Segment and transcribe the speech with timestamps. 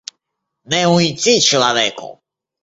[0.63, 2.09] Не уйти человеку!